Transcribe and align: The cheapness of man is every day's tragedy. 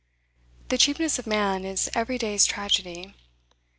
The 0.69 0.79
cheapness 0.79 1.19
of 1.19 1.27
man 1.27 1.63
is 1.63 1.87
every 1.93 2.17
day's 2.17 2.47
tragedy. 2.47 3.13